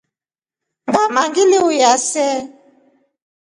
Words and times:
Ngʼama 0.89 1.21
wliuya 1.33 1.91
see. 2.09 2.35